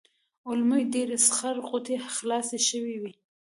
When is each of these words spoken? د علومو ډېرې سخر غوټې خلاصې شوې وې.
د 0.41 0.41
علومو 0.47 0.77
ډېرې 0.93 1.17
سخر 1.27 1.55
غوټې 1.67 1.95
خلاصې 2.15 2.59
شوې 2.69 2.95
وې. 3.01 3.13